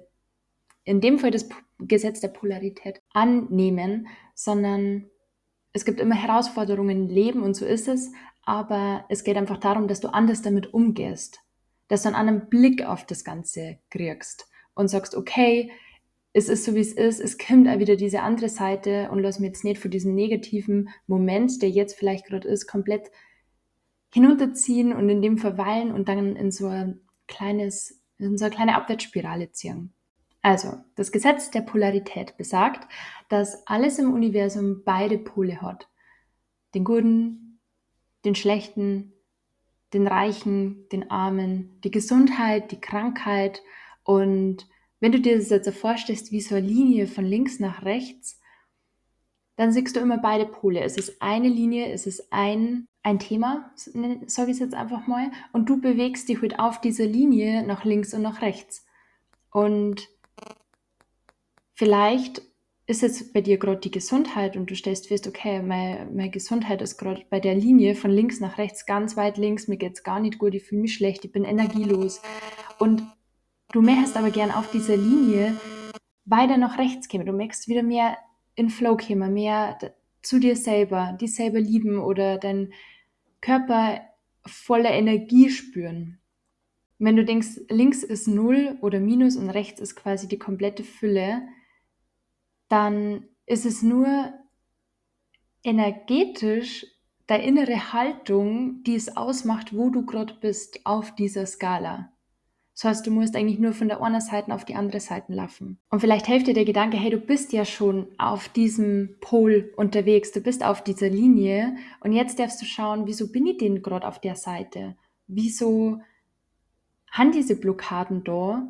in 0.85 1.01
dem 1.01 1.19
Fall 1.19 1.31
das 1.31 1.49
Gesetz 1.79 2.21
der 2.21 2.29
Polarität 2.29 3.01
annehmen, 3.15 4.09
sondern 4.35 5.07
es 5.73 5.87
gibt 5.87 6.01
immer 6.01 6.15
Herausforderungen 6.15 7.09
im 7.09 7.09
Leben 7.09 7.43
und 7.43 7.55
so 7.55 7.65
ist 7.65 7.89
es, 7.89 8.13
aber 8.43 9.07
es 9.09 9.25
geht 9.25 9.39
einfach 9.39 9.59
darum, 9.59 9.89
dass 9.89 10.01
du 10.01 10.09
anders 10.09 10.43
damit 10.43 10.75
umgehst, 10.75 11.41
dass 11.89 12.03
du 12.03 12.09
einen 12.09 12.17
anderen 12.17 12.51
Blick 12.51 12.85
auf 12.85 13.07
das 13.07 13.25
Ganze 13.25 13.79
kriegst 13.89 14.51
und 14.75 14.89
sagst, 14.89 15.15
okay, 15.15 15.73
es 16.33 16.49
ist 16.49 16.65
so, 16.65 16.75
wie 16.75 16.81
es 16.81 16.93
ist, 16.93 17.21
es 17.21 17.39
kommt 17.39 17.69
auch 17.69 17.79
wieder 17.79 17.97
diese 17.97 18.23
andere 18.23 18.49
Seite 18.49 19.11
und 19.11 19.21
lass 19.21 19.39
mich 19.39 19.49
jetzt 19.49 19.65
nicht 19.65 19.81
von 19.81 19.91
diesem 19.91 20.15
negativen 20.15 20.91
Moment, 21.07 21.63
der 21.63 21.71
jetzt 21.71 21.97
vielleicht 21.97 22.27
gerade 22.27 22.47
ist, 22.47 22.67
komplett 22.67 23.11
hinunterziehen 24.13 24.93
und 24.93 25.09
in 25.09 25.23
dem 25.23 25.39
verweilen 25.39 25.93
und 25.93 26.09
dann 26.09 26.37
in 26.37 26.51
so 26.51 26.67
ein 26.69 27.01
kleines, 27.27 28.03
in 28.19 28.39
so 28.39 28.45
eine 28.45 28.55
kleine 28.55 28.77
Abwärtsspirale 28.77 29.53
ziehen. 29.53 29.93
Also, 30.43 30.75
das 30.95 31.13
Gesetz 31.13 31.51
der 31.51 31.63
Polarität 31.63 32.37
besagt, 32.37 32.89
dass 33.29 33.67
alles 33.67 33.99
im 33.99 34.13
Universum 34.13 34.83
beide 34.85 35.19
Pole 35.19 35.61
hat. 35.61 35.89
Den 36.75 36.85
guten, 36.85 37.61
den 38.25 38.35
schlechten, 38.35 39.13
den 39.93 40.07
reichen, 40.07 40.89
den 40.91 41.11
armen, 41.11 41.81
die 41.83 41.91
Gesundheit, 41.91 42.71
die 42.71 42.81
Krankheit 42.81 43.63
und 44.05 44.67
wenn 45.01 45.13
du 45.13 45.21
dir 45.21 45.37
das 45.37 45.51
jetzt 45.51 45.69
vorstellst, 45.71 46.33
wie 46.33 46.41
so 46.41 46.55
eine 46.55 46.67
Linie 46.67 47.07
von 47.07 47.25
links 47.25 47.61
nach 47.61 47.85
rechts, 47.85 48.41
dann 49.57 49.73
siehst 49.73 49.97
du 49.97 50.01
immer 50.01 50.19
beide 50.19 50.47
Pole. 50.47 50.81
Es 50.81 50.97
ist 50.97 51.21
eine 51.21 51.49
Linie, 51.49 51.93
es 51.93 52.07
ist 52.07 52.33
ein, 52.33 52.87
ein 53.03 53.19
Thema, 53.19 53.73
sage 53.75 54.51
ich 54.51 54.57
es 54.57 54.61
jetzt 54.61 54.75
einfach 54.75 55.07
mal, 55.07 55.31
und 55.53 55.69
du 55.69 55.81
bewegst 55.81 56.29
dich 56.29 56.41
halt 56.41 56.59
auf 56.61 56.81
dieser 56.81 57.07
Linie 57.07 57.67
nach 57.67 57.85
links 57.85 58.15
und 58.15 58.23
nach 58.23 58.41
rechts. 58.41 58.87
Und 59.51 60.09
vielleicht 61.75 62.43
ist 62.87 63.03
jetzt 63.03 63.35
bei 63.35 63.41
dir 63.41 63.59
gerade 63.59 63.81
die 63.81 63.91
Gesundheit 63.91 64.57
und 64.57 64.71
du 64.71 64.75
stellst 64.75 65.09
fest, 65.09 65.27
okay, 65.27 65.61
meine, 65.61 66.09
meine 66.11 66.31
Gesundheit 66.31 66.81
ist 66.81 66.97
gerade 66.97 67.25
bei 67.29 67.39
der 67.39 67.55
Linie 67.55 67.95
von 67.95 68.11
links 68.11 68.41
nach 68.41 68.59
rechts 68.59 68.87
ganz 68.87 69.17
weit 69.17 69.37
links, 69.37 69.69
mir 69.69 69.77
geht 69.77 69.95
es 69.95 70.03
gar 70.03 70.21
nicht 70.21 70.39
gut, 70.39 70.55
ich 70.55 70.65
fühle 70.65 70.83
mich 70.83 70.95
schlecht, 70.95 71.25
ich 71.25 71.33
bin 71.33 71.45
energielos. 71.45 72.23
Und 72.79 73.03
Du 73.71 73.83
möchtest 73.83 74.17
aber 74.17 74.31
gern 74.31 74.51
auf 74.51 74.71
dieser 74.71 74.97
Linie 74.97 75.55
weiter 76.25 76.57
nach 76.57 76.79
rechts 76.79 77.09
kommen. 77.09 77.27
Du 77.27 77.33
möchtest 77.33 77.69
wieder 77.69 77.83
mehr 77.83 78.17
in 78.55 78.71
Flow 78.71 78.97
kommen, 78.97 79.35
mehr 79.35 79.79
zu 80.23 80.39
dir 80.39 80.57
selber, 80.57 81.17
dich 81.21 81.35
selber 81.35 81.61
lieben 81.61 81.99
oder 81.99 82.39
deinen 82.39 82.73
Körper 83.41 84.01
voller 84.47 84.91
Energie 84.91 85.51
spüren. 85.51 86.19
Wenn 86.99 87.17
du 87.17 87.25
denkst, 87.25 87.61
links 87.69 88.03
ist 88.03 88.27
Null 88.27 88.79
oder 88.81 89.01
Minus 89.01 89.37
und 89.37 89.51
rechts 89.51 89.81
ist 89.81 89.95
quasi 89.95 90.27
die 90.27 90.39
komplette 90.39 90.83
Fülle, 90.83 91.43
dann 92.69 93.27
ist 93.47 93.67
es 93.67 93.83
nur 93.83 94.33
energetisch 95.63 96.87
deine 97.27 97.45
innere 97.45 97.93
Haltung, 97.93 98.83
die 98.83 98.95
es 98.95 99.17
ausmacht, 99.17 99.77
wo 99.77 99.91
du 99.91 100.07
gerade 100.07 100.35
bist 100.41 100.81
auf 100.85 101.15
dieser 101.15 101.47
Skala. 101.47 102.13
Das 102.79 102.85
heißt, 102.85 103.07
du 103.09 103.11
musst 103.11 103.35
eigentlich 103.35 103.59
nur 103.59 103.73
von 103.73 103.89
der 103.89 104.01
einen 104.01 104.21
Seite 104.21 104.55
auf 104.55 104.65
die 104.65 104.77
andere 104.77 105.01
Seite 105.01 105.33
laufen. 105.33 105.81
Und 105.91 105.99
vielleicht 105.99 106.27
hilft 106.27 106.47
dir 106.47 106.55
der 106.55 106.65
Gedanke, 106.65 106.97
hey, 106.97 107.11
du 107.11 107.19
bist 107.19 107.53
ja 107.53 107.65
schon 107.65 108.07
auf 108.19 108.49
diesem 108.49 109.17
Pol 109.21 109.73
unterwegs, 109.75 110.31
du 110.31 110.41
bist 110.41 110.65
auf 110.65 110.85
dieser 110.85 111.09
Linie 111.09 111.77
und 111.99 112.13
jetzt 112.13 112.39
darfst 112.39 112.63
du 112.63 112.67
schauen, 112.67 113.09
wieso 113.09 113.33
bin 113.33 113.49
ich 113.49 113.57
denn 113.57 113.83
gerade 113.83 114.07
auf 114.07 114.21
der 114.21 114.37
Seite? 114.37 114.97
Wieso 115.27 116.01
haben 117.11 117.33
diese 117.33 117.57
Blockaden 117.57 118.23
da? 118.23 118.69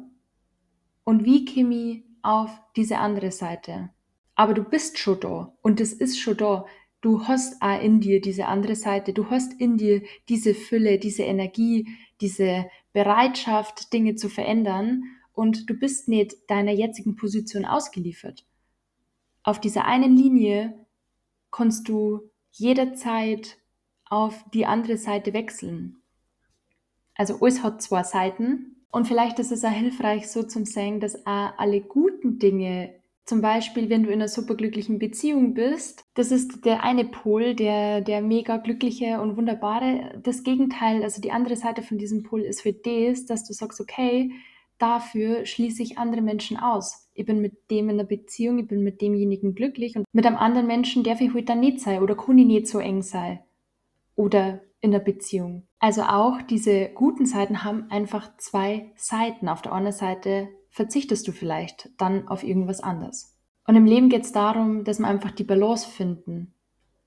Und 1.05 1.27
wie 1.27 1.45
komme 1.45 1.75
ich 1.75 2.05
auf 2.23 2.51
diese 2.77 2.97
andere 2.97 3.31
Seite? 3.31 3.91
Aber 4.35 4.55
du 4.55 4.65
bist 4.65 4.99
schon 4.99 5.21
da 5.21 5.53
und 5.61 5.83
es 5.83 5.93
ist 5.93 6.19
schon 6.19 6.39
da. 6.39 6.65
du 7.03 7.29
hast 7.29 7.61
auch 7.61 7.83
in 7.83 8.01
dir 8.01 8.23
diese 8.23 8.47
andere 8.47 8.75
Seite, 8.75 9.13
du 9.13 9.29
hast 9.29 9.53
in 9.61 9.77
dir 9.77 10.01
diese 10.31 10.55
Fülle, 10.55 10.99
diese 10.99 11.25
Energie, 11.25 11.89
diese 12.23 12.67
Bereitschaft, 12.93 13.93
Dinge 13.93 14.15
zu 14.15 14.29
verändern 14.29 15.05
und 15.33 15.69
du 15.71 15.75
bist 15.75 16.09
nicht 16.09 16.35
deiner 16.49 16.73
jetzigen 16.73 17.17
Position 17.17 17.65
ausgeliefert. 17.65 18.45
Auf 19.43 19.61
dieser 19.61 19.85
einen 19.85 20.17
Linie 20.17 20.87
kannst 21.51 21.89
du 21.89 22.31
jederzeit 22.51 23.59
auf 24.05 24.45
die 24.53 24.67
andere 24.67 24.97
Seite 24.97 25.33
wechseln. 25.33 26.03
Also 27.15 27.39
alles 27.41 27.63
hat 27.63 27.83
zwei 27.83 28.03
Seiten 28.03 28.77
und 28.91 29.07
vielleicht 29.07 29.39
ist 29.39 29.53
es 29.53 29.65
auch 29.65 29.71
hilfreich 29.71 30.29
so 30.29 30.43
zum 30.43 30.65
sagen, 30.65 31.01
dass 31.01 31.27
auch 31.27 31.53
alle 31.57 31.81
guten 31.81 32.39
Dinge 32.39 32.98
zum 33.29 33.43
Beispiel, 33.43 33.91
wenn 33.91 34.05
du 34.05 34.09
in 34.09 34.21
einer 34.21 34.29
superglücklichen 34.29 34.99
Beziehung 34.99 35.53
bist, 35.53 36.03
das 36.15 36.33
ist 36.33 36.65
der 36.65 36.83
eine 36.83 37.05
Pol, 37.05 37.55
der, 37.55 38.01
der 38.01 38.23
mega 38.23 38.57
glückliche 38.57 39.21
und 39.21 39.37
wunderbare. 39.37 40.19
Das 40.23 40.45
Gegenteil, 40.45 41.03
also 41.03 41.21
die 41.21 41.31
andere 41.31 41.57
Seite 41.57 41.83
von 41.83 41.99
diesem 41.99 42.23
Pol 42.23 42.41
ist 42.41 42.63
für 42.63 42.73
das, 42.73 43.27
dass 43.27 43.47
du 43.47 43.53
sagst, 43.53 43.83
okay, 43.83 44.33
dafür 44.79 45.45
schließe 45.45 45.83
ich 45.83 45.99
andere 45.99 46.23
Menschen 46.23 46.57
aus. 46.57 47.11
Ich 47.13 47.27
bin 47.27 47.43
mit 47.43 47.71
dem 47.71 47.91
in 47.91 47.97
einer 47.97 48.09
Beziehung, 48.09 48.61
ich 48.61 48.67
bin 48.67 48.83
mit 48.83 49.03
demjenigen 49.03 49.55
glücklich 49.55 49.95
und 49.95 50.07
mit 50.11 50.25
einem 50.25 50.37
anderen 50.37 50.67
Menschen 50.67 51.05
darf 51.05 51.21
ich 51.21 51.35
heute 51.35 51.45
dann 51.45 51.61
nicht 51.61 51.81
sein 51.81 52.03
oder 52.03 52.17
kann 52.17 52.39
ich 52.39 52.47
nicht 52.47 52.67
so 52.67 52.79
eng 52.79 53.03
sein. 53.03 53.41
Oder 54.17 54.63
in 54.81 54.91
der 54.91 55.01
Beziehung. 55.01 55.67
Also 55.81 56.01
auch 56.03 56.41
diese 56.41 56.89
guten 56.95 57.27
Seiten 57.27 57.63
haben 57.63 57.91
einfach 57.91 58.37
zwei 58.39 58.91
Seiten. 58.97 59.51
Auf 59.51 59.61
der 59.61 59.73
einen 59.73 59.93
Seite 59.93 60.49
verzichtest 60.71 61.27
du 61.27 61.33
vielleicht 61.33 61.91
dann 61.97 62.29
auf 62.29 62.43
irgendwas 62.43 62.81
anderes. 62.81 63.37
Und 63.67 63.77
im 63.77 63.85
Leben 63.85 64.09
geht 64.09 64.23
es 64.23 64.33
darum, 64.33 64.85
dass 64.85 64.99
wir 64.99 65.07
einfach 65.07 65.31
die 65.31 65.45
Balance 65.45 65.89
finden. 65.89 66.55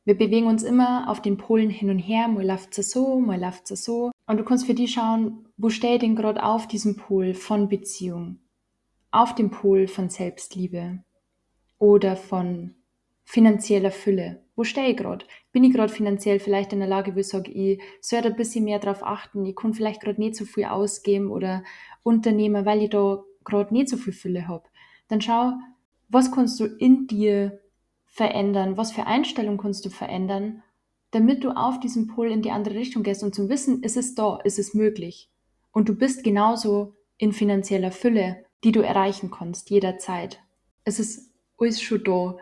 Wir 0.04 0.18
bewegen 0.18 0.48
uns 0.48 0.64
immer 0.64 1.10
auf 1.10 1.22
den 1.22 1.38
Polen 1.38 1.70
hin 1.70 1.90
und 1.90 2.00
her, 2.00 2.28
mal 2.28 2.46
läuft 2.46 2.78
es 2.78 2.92
so, 2.92 3.20
mal 3.20 3.40
läuft 3.40 3.70
es 3.72 3.84
so. 3.84 4.12
Und 4.28 4.38
du 4.38 4.44
kannst 4.44 4.66
für 4.66 4.74
die 4.74 4.88
schauen, 4.88 5.48
wo 5.58 5.68
ich 5.68 5.80
denn 5.80 6.16
gerade 6.16 6.44
auf 6.44 6.68
diesem 6.68 6.96
Pol 6.96 7.34
von 7.34 7.70
Beziehung? 7.70 8.40
Auf 9.12 9.36
dem 9.36 9.52
Pol 9.52 9.88
von 9.88 10.10
Selbstliebe 10.10 11.04
oder 11.78 12.16
von 12.16 12.76
finanzieller 13.24 13.92
Fülle. 13.92 14.44
Wo 14.56 14.64
stehe 14.64 14.90
ich 14.90 14.98
gerade? 14.98 15.26
Bin 15.52 15.64
ich 15.64 15.74
gerade 15.74 15.92
finanziell 15.92 16.40
vielleicht 16.40 16.74
in 16.74 16.80
der 16.80 16.88
Lage, 16.88 17.16
wo 17.16 17.20
ich 17.20 17.28
sage, 17.28 17.52
ich 17.52 17.82
sollte 18.02 18.30
ein 18.30 18.36
bisschen 18.36 18.66
mehr 18.66 18.80
darauf 18.80 19.04
achten, 19.04 19.46
ich 19.46 19.56
kann 19.56 19.74
vielleicht 19.74 20.02
gerade 20.02 20.20
nicht 20.20 20.36
so 20.36 20.46
viel 20.46 20.66
ausgeben 20.66 21.32
oder 21.32 21.64
unternehmen, 22.04 22.66
weil 22.66 22.82
ich 22.84 22.90
da 22.90 23.24
gerade 23.44 23.74
nicht 23.74 23.90
so 23.90 23.98
viel 23.98 24.14
Fülle 24.14 24.48
habe. 24.48 24.64
Dann 25.08 25.22
schau, 25.22 25.54
was 26.10 26.32
kannst 26.32 26.60
du 26.60 26.66
in 26.66 27.08
dir 27.08 27.60
verändern, 28.06 28.78
was 28.78 28.92
für 28.92 29.08
Einstellung 29.08 29.58
kannst 29.58 29.86
du 29.86 29.90
verändern, 29.90 30.64
damit 31.12 31.44
du 31.44 31.52
auf 31.52 31.80
diesem 31.80 32.08
Pol 32.08 32.32
in 32.32 32.42
die 32.42 32.52
andere 32.52 32.76
Richtung 32.76 33.04
gehst 33.04 33.24
und 33.24 33.36
zum 33.36 33.50
Wissen, 33.50 33.84
ist 33.84 33.98
es 33.98 34.16
da, 34.16 34.38
ist 34.44 34.60
es 34.60 34.74
möglich. 34.74 35.30
Und 35.72 35.90
du 35.90 35.96
bist 35.96 36.24
genauso 36.24 36.96
in 37.18 37.34
finanzieller 37.34 37.92
Fülle, 37.92 38.46
die 38.64 38.72
du 38.72 38.82
erreichen 38.82 39.32
kannst, 39.32 39.70
jederzeit. 39.70 40.42
Es 40.84 41.00
ist 41.00 41.32
alles 41.58 41.82
schon 41.82 42.04
da. 42.04 42.38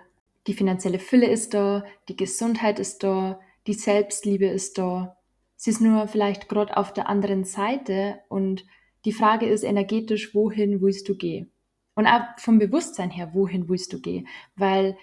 Die 0.47 0.53
finanzielle 0.53 0.99
Fülle 0.99 1.27
ist 1.27 1.53
da, 1.53 1.83
die 2.07 2.15
Gesundheit 2.15 2.79
ist 2.79 3.03
da, 3.03 3.39
die 3.67 3.73
Selbstliebe 3.73 4.47
ist 4.47 4.77
da. 4.77 5.17
Sie 5.55 5.71
ist 5.71 5.81
nur 5.81 6.07
vielleicht 6.07 6.47
gerade 6.47 6.77
auf 6.77 6.93
der 6.93 7.09
anderen 7.09 7.43
Seite 7.43 8.19
und 8.29 8.65
die 9.05 9.13
Frage 9.13 9.45
ist 9.45 9.63
energetisch, 9.63 10.33
wohin 10.35 10.81
willst 10.81 11.07
du 11.09 11.15
gehen? 11.15 11.51
Und 11.95 12.07
auch 12.07 12.21
vom 12.37 12.59
Bewusstsein 12.59 13.09
her, 13.09 13.31
wohin 13.33 13.67
willst 13.67 13.93
du 13.93 13.99
gehen? 13.99 14.27
Weil 14.55 14.97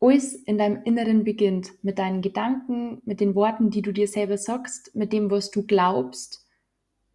alles 0.00 0.34
in 0.34 0.58
deinem 0.58 0.82
Inneren 0.84 1.24
beginnt 1.24 1.72
mit 1.82 1.98
deinen 1.98 2.22
Gedanken, 2.22 3.02
mit 3.04 3.20
den 3.20 3.34
Worten, 3.34 3.70
die 3.70 3.82
du 3.82 3.92
dir 3.92 4.06
selber 4.06 4.38
sagst, 4.38 4.94
mit 4.94 5.12
dem, 5.12 5.30
was 5.30 5.50
du 5.50 5.64
glaubst. 5.64 6.46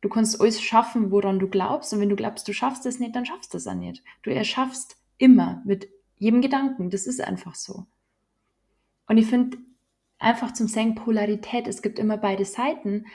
Du 0.01 0.09
kannst 0.09 0.41
alles 0.41 0.61
schaffen, 0.61 1.11
woran 1.11 1.39
du 1.39 1.47
glaubst. 1.47 1.93
Und 1.93 2.01
wenn 2.01 2.09
du 2.09 2.17
glaubst, 2.17 2.47
du 2.47 2.53
schaffst 2.53 2.85
es 2.85 2.99
nicht, 2.99 3.15
dann 3.15 3.25
schaffst 3.25 3.53
du 3.53 3.57
es 3.57 3.67
auch 3.67 3.73
nicht. 3.73 4.03
Du 4.21 4.33
erschaffst 4.33 4.97
immer 5.17 5.61
mit 5.65 5.87
jedem 6.17 6.41
Gedanken. 6.41 6.89
Das 6.89 7.07
ist 7.07 7.21
einfach 7.21 7.55
so. 7.55 7.85
Und 9.07 9.17
ich 9.17 9.27
finde 9.27 9.57
einfach 10.19 10.51
zum 10.53 10.67
Sagen 10.67 10.95
Polarität, 10.95 11.67
es 11.67 11.81
gibt 11.81 11.99
immer 11.99 12.17
beide 12.17 12.43
Seiten. 12.43 13.05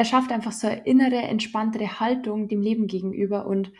Er 0.00 0.06
schafft 0.06 0.32
einfach 0.32 0.52
so 0.52 0.66
eine 0.66 0.86
innere, 0.86 1.18
entspanntere 1.18 2.00
Haltung 2.00 2.48
dem 2.48 2.62
Leben 2.62 2.86
gegenüber 2.86 3.44
und 3.44 3.70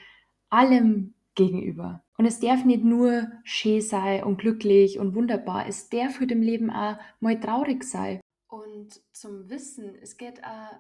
allem 0.50 1.14
gegenüber. 1.34 2.04
Und 2.18 2.26
es 2.26 2.40
darf 2.40 2.66
nicht 2.66 2.84
nur 2.84 3.32
schön 3.42 3.80
sein 3.80 4.24
und 4.24 4.36
glücklich 4.36 4.98
und 4.98 5.14
wunderbar, 5.14 5.66
es 5.66 5.88
darf 5.88 6.16
für 6.16 6.26
dem 6.26 6.42
Leben 6.42 6.70
auch 6.70 6.98
mal 7.20 7.40
traurig 7.40 7.84
sein. 7.84 8.20
Und 8.48 9.00
zum 9.14 9.48
Wissen, 9.48 9.94
es 10.02 10.18
geht 10.18 10.44
auch 10.44 10.76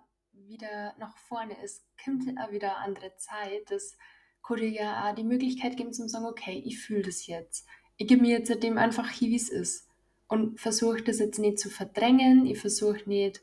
wieder 0.46 0.92
nach 0.98 1.16
vorne, 1.16 1.56
es 1.64 1.86
kommt 2.04 2.28
auch 2.38 2.52
wieder 2.52 2.76
eine 2.76 2.88
andere 2.88 3.16
Zeit, 3.16 3.70
das 3.70 3.96
könnte 4.42 4.66
ja 4.66 5.08
auch 5.08 5.14
die 5.14 5.24
Möglichkeit 5.24 5.78
geben 5.78 5.94
zu 5.94 6.06
sagen, 6.06 6.26
okay, 6.26 6.62
ich 6.66 6.80
fühle 6.80 7.04
das 7.04 7.26
jetzt. 7.26 7.66
Ich 7.96 8.08
gebe 8.08 8.20
mir 8.20 8.36
jetzt 8.36 8.62
dem 8.62 8.76
einfach 8.76 9.08
hier, 9.08 9.30
wie 9.30 9.36
es 9.36 9.48
ist. 9.48 9.88
Und 10.28 10.60
versuche 10.60 11.00
das 11.00 11.18
jetzt 11.18 11.38
nicht 11.38 11.58
zu 11.58 11.70
verdrängen, 11.70 12.44
ich 12.44 12.60
versuche 12.60 13.08
nicht, 13.08 13.40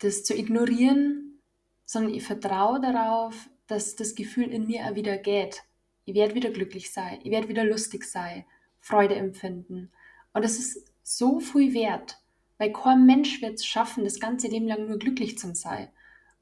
das 0.00 0.24
zu 0.24 0.34
ignorieren, 0.34 1.40
sondern 1.84 2.14
ich 2.14 2.24
vertraue 2.24 2.80
darauf, 2.80 3.48
dass 3.66 3.96
das 3.96 4.14
Gefühl 4.14 4.50
in 4.50 4.66
mir 4.66 4.84
auch 4.86 4.94
wieder 4.94 5.16
geht. 5.16 5.62
Ich 6.04 6.14
werde 6.14 6.34
wieder 6.34 6.50
glücklich 6.50 6.92
sein, 6.92 7.20
ich 7.22 7.30
werde 7.30 7.48
wieder 7.48 7.64
lustig 7.64 8.04
sein, 8.04 8.44
Freude 8.80 9.14
empfinden. 9.14 9.92
Und 10.32 10.44
das 10.44 10.58
ist 10.58 10.92
so 11.02 11.40
viel 11.40 11.74
wert, 11.74 12.18
weil 12.58 12.72
kein 12.72 13.06
Mensch 13.06 13.40
wird 13.42 13.54
es 13.54 13.66
schaffen, 13.66 14.04
das 14.04 14.20
ganze 14.20 14.48
Leben 14.48 14.66
lang 14.66 14.86
nur 14.86 14.98
glücklich 14.98 15.38
zu 15.38 15.54
sein. 15.54 15.88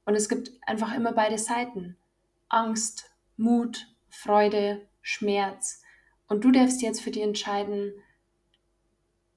Und 0.05 0.15
es 0.15 0.29
gibt 0.29 0.53
einfach 0.63 0.95
immer 0.95 1.13
beide 1.13 1.39
Seiten. 1.39 1.97
Angst, 2.49 3.11
Mut, 3.37 3.95
Freude, 4.09 4.87
Schmerz. 5.03 5.83
Und 6.29 6.45
du 6.45 6.51
darfst 6.51 6.83
jetzt 6.83 7.01
für 7.01 7.11
dich 7.11 7.23
entscheiden, 7.23 7.93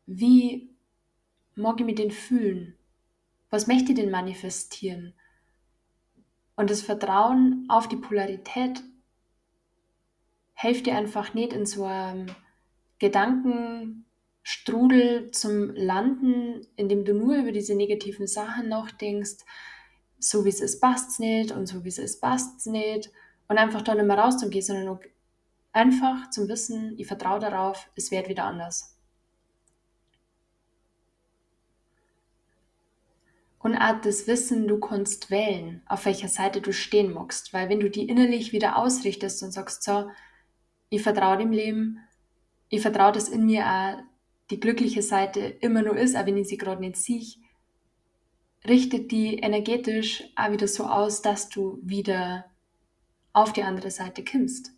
wie 0.06 0.70
mag 1.56 1.80
ich 1.80 1.86
mich 1.86 1.96
denn 1.96 2.12
fühlen? 2.12 2.78
Was 3.52 3.68
möchte 3.68 3.92
ich 3.92 3.98
denn 3.98 4.10
manifestieren? 4.10 5.14
Und 6.56 6.72
das 6.72 6.82
Vertrauen 6.82 7.68
auf 7.70 7.88
die 7.88 7.98
Polarität 7.98 8.82
hilft 10.56 10.88
dir 10.88 10.98
einfach 10.98 11.36
nicht 11.36 11.54
in 11.54 11.68
so 11.68 11.86
einem 11.86 12.26
Gedankenstrudel 13.00 15.32
zum 15.32 15.76
Landen, 15.76 16.66
indem 16.76 17.06
du 17.06 17.14
nur 17.14 17.36
über 17.36 17.52
diese 17.52 17.76
negativen 17.76 18.26
Sachen 18.26 18.70
nachdenkst, 18.70 19.46
so 20.18 20.46
wie 20.46 20.50
es 20.50 20.62
ist, 20.62 20.80
passt 20.80 21.12
es 21.12 21.20
nicht 21.20 21.52
und 21.52 21.68
so 21.68 21.84
wie 21.84 21.90
es 21.90 21.98
ist, 21.98 22.22
passt 22.22 22.60
es 22.60 22.68
nicht 22.68 23.12
und 23.48 23.58
einfach 23.58 23.82
da 23.82 23.96
nicht 23.96 24.06
mehr 24.06 24.18
rauszugehen, 24.18 24.64
sondern 24.64 25.00
Einfach 25.74 26.30
zum 26.32 26.50
Wissen, 26.50 26.96
ich 26.98 27.08
vertraue 27.08 27.40
darauf, 27.40 27.90
es 27.96 28.12
wird 28.12 28.28
wieder 28.28 28.44
anders. 28.44 28.91
Das 33.64 34.26
Wissen, 34.26 34.68
du 34.68 34.80
kannst 34.80 35.30
wählen, 35.30 35.84
auf 35.86 36.06
welcher 36.06 36.28
Seite 36.28 36.62
du 36.62 36.74
stehen 36.74 37.14
magst. 37.14 37.54
Weil 37.54 37.70
wenn 37.70 37.80
du 37.80 37.92
die 37.92 38.08
innerlich 38.08 38.54
wieder 38.54 38.78
ausrichtest 38.78 39.44
und 39.44 39.52
sagst, 39.52 39.84
so, 39.84 40.10
ich 40.90 41.04
vertraue 41.04 41.38
dem 41.38 41.52
Leben, 41.52 42.00
ich 42.70 42.82
vertraue, 42.82 43.12
dass 43.12 43.30
in 43.30 43.46
mir 43.46 43.66
auch 43.66 43.98
die 44.50 44.60
glückliche 44.60 45.04
Seite 45.04 45.40
immer 45.40 45.84
nur 45.84 45.96
ist, 45.96 46.16
auch 46.16 46.26
wenn 46.26 46.38
ich 46.38 46.48
sie 46.48 46.58
gerade 46.58 46.82
nicht 46.82 46.98
sehe, 46.98 47.36
richtet 48.68 49.12
die 49.12 49.38
energetisch 49.38 50.24
auch 50.36 50.52
wieder 50.52 50.68
so 50.68 50.86
aus, 50.86 51.22
dass 51.22 51.50
du 51.50 51.80
wieder 51.84 52.46
auf 53.34 53.54
die 53.54 53.64
andere 53.64 53.92
Seite 53.92 54.24
kommst. 54.24 54.72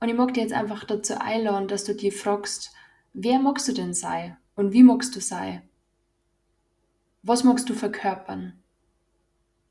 Und 0.00 0.08
ich 0.08 0.14
mag 0.14 0.34
dir 0.34 0.42
jetzt 0.42 0.52
einfach 0.52 0.84
dazu 0.84 1.18
einladen, 1.18 1.66
dass 1.66 1.84
du 1.84 1.94
dir 1.94 2.12
fragst, 2.12 2.72
wer 3.14 3.38
magst 3.38 3.66
du 3.68 3.72
denn 3.72 3.94
sein 3.94 4.36
und 4.56 4.72
wie 4.72 4.82
magst 4.82 5.14
du 5.14 5.20
sein? 5.20 5.62
Was 7.22 7.44
magst 7.44 7.68
du 7.68 7.74
verkörpern? 7.74 8.54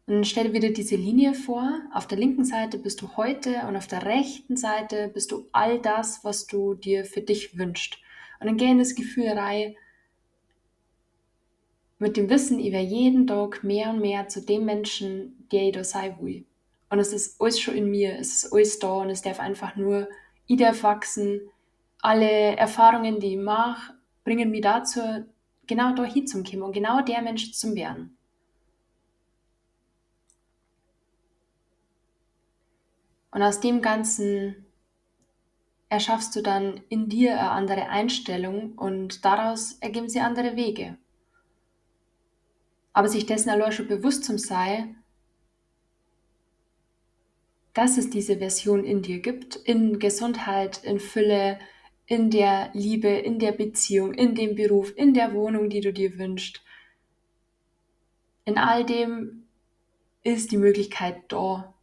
Und 0.08 0.28
stell 0.28 0.46
dir 0.46 0.54
wieder 0.54 0.70
diese 0.70 0.96
Linie 0.96 1.34
vor. 1.34 1.82
Auf 1.92 2.08
der 2.08 2.20
linken 2.20 2.46
Seite 2.46 2.78
bist 2.78 3.02
du 3.02 3.18
heute 3.18 3.64
und 3.68 3.76
auf 3.76 3.88
der 3.88 4.06
rechten 4.06 4.56
Seite 4.56 5.08
bist 5.08 5.32
du 5.32 5.48
all 5.52 5.80
das, 5.80 6.24
was 6.24 6.46
du 6.46 6.76
dir 6.76 7.06
für 7.06 7.22
dich 7.22 7.58
wünschst. 7.58 7.98
Und 8.40 8.48
dann 8.48 8.58
geh 8.58 8.70
in 8.70 8.78
das 8.78 8.94
Gefühl 8.94 9.30
rein, 9.30 9.76
mit 11.98 12.18
dem 12.18 12.30
Wissen, 12.30 12.60
ich 12.60 12.72
werde 12.72 12.86
jeden 12.88 13.26
Tag 13.26 13.64
mehr 13.64 13.90
und 13.90 14.02
mehr 14.02 14.28
zu 14.28 14.42
dem 14.42 14.66
Menschen, 14.66 15.48
der 15.52 15.64
ich 15.64 15.72
da 15.74 15.84
sein 15.84 16.16
will. 16.22 16.46
Und 16.90 17.00
es 17.00 17.14
ist 17.14 17.42
alles 17.42 17.60
schon 17.60 17.76
in 17.76 17.90
mir, 17.90 18.20
es 18.20 18.44
ist 18.44 18.54
alles 18.54 18.80
da 18.80 18.94
und 18.94 19.10
es 19.10 19.22
darf 19.22 19.40
einfach 19.40 19.76
nur, 19.76 20.08
ich 20.46 20.58
darf 20.58 20.84
wachsen. 20.84 21.42
Alle 22.02 22.56
Erfahrungen, 22.58 23.20
die 23.20 23.34
ich 23.34 23.40
mache, 23.40 23.94
bringen 24.26 24.52
mich 24.52 24.62
dazu, 24.62 25.00
genau 25.68 25.96
da 25.96 26.04
hinzukommen 26.04 26.64
und 26.64 26.74
genau 26.74 27.02
der 27.02 27.22
Mensch 27.22 27.54
zu 27.54 27.74
werden. 27.76 28.18
Und 33.32 33.42
aus 33.42 33.60
dem 33.60 33.82
ganzen 33.82 34.66
erschaffst 35.90 36.36
du 36.36 36.42
dann 36.42 36.82
in 36.90 37.10
dir 37.10 37.40
eine 37.40 37.52
andere 37.52 37.90
Einstellung 37.90 38.74
und 38.74 39.24
daraus 39.24 39.74
ergeben 39.80 40.10
sich 40.10 40.22
andere 40.22 40.56
Wege. 40.56 40.98
Aber 42.94 43.08
sich 43.10 43.26
dessen 43.26 43.50
allein 43.50 43.72
schon 43.72 43.88
bewusst 43.88 44.24
zum 44.24 44.38
sei, 44.38 44.96
dass 47.74 47.98
es 47.98 48.10
diese 48.10 48.38
Version 48.38 48.86
in 48.86 49.02
dir 49.02 49.20
gibt, 49.20 49.58
in 49.58 50.00
Gesundheit, 50.00 50.82
in 50.84 51.00
Fülle, 51.00 51.60
in 52.08 52.30
der 52.30 52.70
Liebe, 52.74 53.10
in 53.10 53.40
der 53.40 53.52
Beziehung, 53.52 54.14
in 54.14 54.36
dem 54.36 54.56
Beruf, 54.56 54.94
in 54.96 55.14
der 55.14 55.34
Wohnung, 55.34 55.70
die 55.70 55.82
du 55.82 55.92
dir 55.92 56.18
wünschst. 56.18 56.62
In 58.46 58.58
all 58.58 58.86
dem 58.86 59.48
ist 60.24 60.52
die 60.52 60.58
Möglichkeit 60.58 61.24
da. 61.30 61.74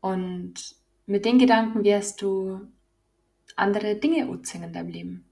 Und 0.00 0.54
mit 1.06 1.24
den 1.24 1.38
Gedanken 1.38 1.84
wirst 1.84 2.22
du 2.22 2.60
andere 3.56 3.96
Dinge 3.96 4.28
anziehen 4.28 4.64
in 4.64 4.72
deinem 4.72 4.88
Leben. 4.88 5.24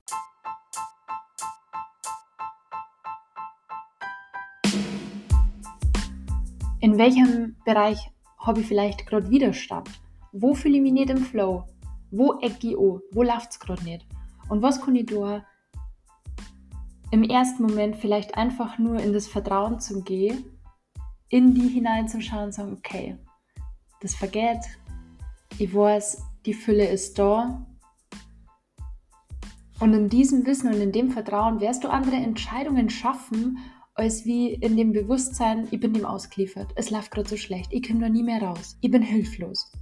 In 6.81 6.97
welchem 6.97 7.57
Bereich 7.65 7.99
habe 8.39 8.61
ich 8.61 8.67
vielleicht 8.67 9.07
gerade 9.07 9.31
Widerstand? 9.31 9.91
Wo 10.31 10.55
fühle 10.55 10.77
ich 10.77 10.83
mich 10.83 10.93
nicht 10.93 11.11
im 11.11 11.19
Flow? 11.19 11.65
Wo 12.13 12.39
ecke 12.41 12.69
ich 12.69 12.79
an? 12.79 13.01
Wo 13.11 13.23
läuft 13.25 13.51
es 13.51 13.59
gerade 13.61 13.83
nicht? 13.83 14.07
Und 14.49 14.63
was 14.63 14.81
kann 14.81 14.97
ich 14.97 15.07
da 15.07 15.45
im 17.11 17.23
ersten 17.23 17.63
Moment 17.63 17.97
vielleicht 17.97 18.37
einfach 18.37 18.79
nur 18.79 18.99
in 18.99 19.13
das 19.13 19.27
Vertrauen 19.27 19.81
zu 19.81 20.03
gehen, 20.03 20.45
in 21.29 21.55
die 21.55 21.69
hineinzuschauen 21.69 22.45
und 22.45 22.53
sagen, 22.53 22.73
okay, 22.73 23.19
das 24.01 24.15
vergeht, 24.15 24.61
ich 25.59 25.75
weiß, 25.75 26.23
die 26.47 26.55
Fülle 26.55 26.87
ist 26.87 27.19
da. 27.19 27.67
Und 29.81 29.95
in 29.95 30.09
diesem 30.09 30.45
Wissen 30.45 30.73
und 30.73 30.81
in 30.81 30.93
dem 30.93 31.11
Vertrauen 31.11 31.61
wirst 31.61 31.85
du 31.85 31.89
andere 31.89 32.17
Entscheidungen 32.17 32.91
schaffen 32.91 33.59
als 33.95 34.25
wie 34.25 34.55
in 34.55 34.77
dem 34.77 34.93
Bewusstsein, 34.93 35.67
ich 35.73 35.81
bin 35.81 35.93
dem 35.93 36.05
ausgeliefert. 36.05 36.71
Es 36.77 36.91
läuft 36.91 37.11
gerade 37.11 37.29
so 37.29 37.37
schlecht. 37.37 37.73
Ich 37.73 37.87
komme 37.87 38.01
da 38.01 38.09
nie 38.09 38.23
mehr 38.23 38.41
raus. 38.41 38.77
Ich 38.81 38.91
bin 38.91 39.03
hilflos. 39.03 39.73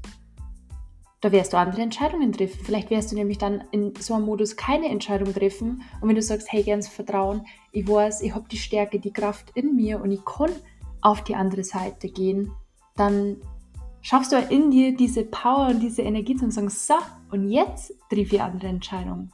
Da 1.27 1.33
wirst 1.33 1.53
du 1.53 1.57
andere 1.57 1.83
Entscheidungen 1.83 2.31
treffen. 2.31 2.61
Vielleicht 2.63 2.89
wirst 2.89 3.11
du 3.11 3.17
nämlich 3.17 3.39
dann 3.39 3.65
in 3.73 3.93
so 3.99 4.15
einem 4.15 4.27
Modus 4.27 4.55
keine 4.55 4.89
Entscheidung 4.89 5.35
treffen. 5.35 5.83
Und 6.01 6.09
wenn 6.09 6.15
du 6.15 6.23
sagst, 6.23 6.53
hey, 6.53 6.63
ganz 6.63 6.87
Vertrauen, 6.87 7.45
ich 7.73 7.89
weiß, 7.89 8.23
ich 8.23 8.33
habe 8.33 8.47
die 8.49 8.59
Stärke, 8.59 9.01
die 9.01 9.13
Kraft 9.13 9.51
in 9.57 9.75
mir 9.75 10.01
und 10.01 10.13
ich 10.13 10.25
kann 10.25 10.53
auf 11.01 11.25
die 11.25 11.35
andere 11.35 11.65
Seite 11.65 12.11
gehen, 12.11 12.53
dann 12.95 13.39
schaffst 14.03 14.31
du 14.31 14.37
in 14.37 14.71
dir 14.71 14.97
diese 14.97 15.25
Power 15.25 15.67
und 15.67 15.81
diese 15.81 16.03
Energie 16.03 16.37
zu 16.37 16.49
sagen, 16.49 16.71
so, 16.71 16.95
und 17.33 17.49
jetzt 17.49 17.93
treffe 18.09 18.37
ich 18.37 18.41
andere 18.41 18.69
Entscheidungen. 18.69 19.33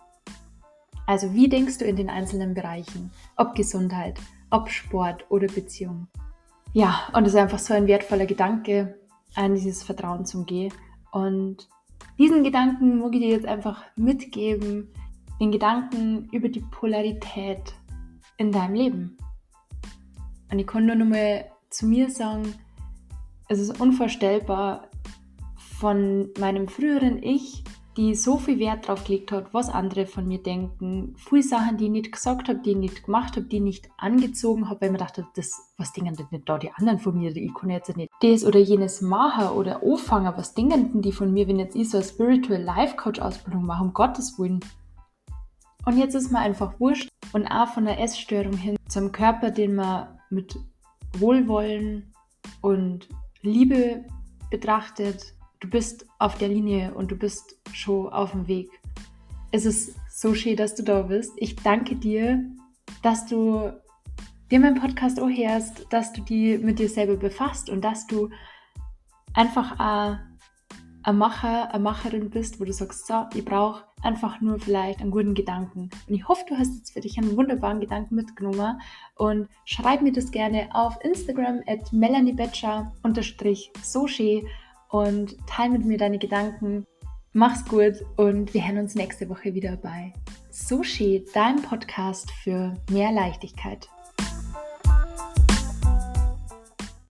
Also 1.06 1.34
wie 1.34 1.50
denkst 1.50 1.76
du 1.76 1.84
in 1.84 1.96
den 1.96 2.08
einzelnen 2.08 2.54
Bereichen? 2.54 3.10
Ob 3.36 3.54
Gesundheit, 3.54 4.18
ob 4.48 4.70
Sport 4.70 5.26
oder 5.28 5.46
Beziehung. 5.46 6.06
Ja, 6.72 7.02
und 7.12 7.26
es 7.26 7.34
ist 7.34 7.38
einfach 7.38 7.58
so 7.58 7.74
ein 7.74 7.86
wertvoller 7.86 8.24
Gedanke, 8.24 8.98
an 9.34 9.56
dieses 9.56 9.82
Vertrauen 9.82 10.24
zum 10.24 10.46
Gehen. 10.46 10.72
Und 11.10 11.68
diesen 12.18 12.44
Gedanken 12.44 12.98
mag 12.98 13.14
ich 13.14 13.20
dir 13.20 13.30
jetzt 13.30 13.46
einfach 13.46 13.84
mitgeben, 13.96 14.88
den 15.40 15.50
Gedanken 15.50 16.28
über 16.30 16.48
die 16.48 16.60
Polarität 16.60 17.74
in 18.36 18.52
deinem 18.52 18.74
Leben. 18.74 19.16
Und 20.50 20.58
ich 20.58 20.66
kann 20.66 20.86
nur 20.86 20.94
noch 20.94 21.06
mal 21.06 21.46
zu 21.70 21.86
mir 21.86 22.10
sagen, 22.10 22.54
es 23.48 23.58
ist 23.58 23.80
unvorstellbar 23.80 24.88
von 25.56 26.30
meinem 26.38 26.68
früheren 26.68 27.22
Ich 27.22 27.64
die 27.96 28.14
so 28.14 28.38
viel 28.38 28.58
Wert 28.58 28.88
drauf 28.88 29.04
gelegt 29.04 29.32
hat, 29.32 29.52
was 29.52 29.68
andere 29.68 30.06
von 30.06 30.26
mir 30.26 30.42
denken. 30.42 31.14
Viele 31.18 31.42
Sachen, 31.42 31.76
die 31.76 31.84
ich 31.84 31.90
nicht 31.90 32.12
gesagt 32.12 32.48
habe, 32.48 32.60
die 32.60 32.70
ich 32.70 32.76
nicht 32.76 33.04
gemacht 33.04 33.36
habe, 33.36 33.46
die 33.46 33.56
ich 33.56 33.62
nicht 33.62 33.90
angezogen 33.98 34.68
habe, 34.68 34.80
weil 34.80 34.88
ich 34.88 34.92
mir 34.92 34.98
dachte, 34.98 35.26
das, 35.34 35.72
was 35.76 35.92
denken 35.92 36.16
denn 36.16 36.42
da 36.44 36.58
die 36.58 36.72
anderen 36.72 36.98
von 36.98 37.18
mir? 37.18 37.34
Ich 37.36 37.54
kann 37.54 37.70
jetzt 37.70 37.94
nicht 37.96 38.10
das 38.20 38.44
oder 38.44 38.58
jenes 38.58 39.02
machen 39.02 39.48
oder 39.48 39.82
anfangen. 39.82 40.32
Was 40.36 40.54
denken 40.54 40.92
denn 40.92 41.02
die 41.02 41.12
von 41.12 41.32
mir, 41.32 41.46
wenn 41.48 41.58
jetzt 41.58 41.76
ich 41.76 41.90
so 41.90 41.98
eine 41.98 42.06
Spiritual 42.06 42.62
Life 42.62 42.96
Coach 42.96 43.20
Ausbildung 43.20 43.66
mache, 43.66 43.84
um 43.84 43.92
Gottes 43.92 44.38
Willen? 44.38 44.60
Und 45.84 45.98
jetzt 45.98 46.14
ist 46.14 46.30
mir 46.30 46.38
einfach 46.38 46.78
wurscht 46.80 47.08
und 47.32 47.46
auch 47.46 47.68
von 47.68 47.84
der 47.84 48.00
Essstörung 48.00 48.56
hin 48.56 48.76
zum 48.88 49.12
Körper, 49.12 49.50
den 49.50 49.74
man 49.74 50.18
mit 50.30 50.56
Wohlwollen 51.18 52.14
und 52.60 53.08
Liebe 53.42 54.04
betrachtet, 54.50 55.34
du 55.62 55.68
bist 55.68 56.04
auf 56.18 56.36
der 56.36 56.48
Linie 56.48 56.92
und 56.92 57.10
du 57.12 57.16
bist 57.16 57.56
schon 57.72 58.12
auf 58.12 58.32
dem 58.32 58.48
Weg. 58.48 58.68
Es 59.52 59.64
ist 59.64 59.94
so 60.10 60.34
schön, 60.34 60.56
dass 60.56 60.74
du 60.74 60.82
da 60.82 61.02
bist. 61.02 61.32
Ich 61.36 61.54
danke 61.56 61.94
dir, 61.94 62.42
dass 63.02 63.26
du 63.26 63.72
dir 64.50 64.60
meinen 64.60 64.80
Podcast 64.80 65.20
auch 65.20 65.30
hörst, 65.30 65.86
dass 65.90 66.12
du 66.12 66.20
die 66.20 66.58
mit 66.58 66.80
dir 66.80 66.88
selber 66.88 67.14
befasst 67.16 67.70
und 67.70 67.82
dass 67.82 68.08
du 68.08 68.30
einfach 69.34 69.78
ein, 69.78 70.18
Macher, 71.16 71.72
eine 71.72 71.82
Macherin 71.82 72.30
bist, 72.30 72.60
wo 72.60 72.64
du 72.64 72.72
sagst, 72.72 73.06
so, 73.06 73.26
ich 73.32 73.44
brauche 73.44 73.84
einfach 74.02 74.40
nur 74.40 74.58
vielleicht 74.58 75.00
einen 75.00 75.12
guten 75.12 75.34
Gedanken. 75.34 75.90
Und 76.08 76.14
ich 76.14 76.26
hoffe, 76.26 76.44
du 76.48 76.58
hast 76.58 76.74
jetzt 76.74 76.92
für 76.92 77.00
dich 77.00 77.16
einen 77.18 77.36
wunderbaren 77.36 77.78
Gedanken 77.78 78.16
mitgenommen 78.16 78.80
und 79.14 79.48
schreib 79.64 80.02
mir 80.02 80.12
das 80.12 80.32
gerne 80.32 80.70
auf 80.72 80.98
Instagram 81.04 81.60
at 81.68 81.92
melaniebetscher-soshi 81.92 84.44
und 84.92 85.36
teile 85.48 85.70
mit 85.70 85.84
mir 85.84 85.98
deine 85.98 86.18
Gedanken. 86.18 86.86
Mach's 87.32 87.64
gut 87.64 87.94
und 88.16 88.52
wir 88.54 88.64
hören 88.64 88.78
uns 88.78 88.94
nächste 88.94 89.28
Woche 89.28 89.54
wieder 89.54 89.76
bei 89.76 90.12
Sushi, 90.50 91.24
deinem 91.32 91.62
Podcast 91.62 92.30
für 92.30 92.76
mehr 92.90 93.10
Leichtigkeit. 93.10 93.88